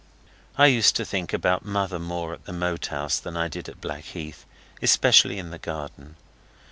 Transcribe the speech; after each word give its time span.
I 0.57 0.65
used 0.65 0.95
to 0.95 1.05
think 1.05 1.31
about 1.31 1.63
Mother 1.63 1.99
more 1.99 2.33
at 2.33 2.45
the 2.45 2.51
Moat 2.53 2.87
House 2.87 3.19
than 3.19 3.37
I 3.37 3.47
did 3.47 3.69
at 3.69 3.81
Blackheath, 3.81 4.45
especially 4.81 5.37
in 5.37 5.51
the 5.51 5.59
garden. 5.59 6.15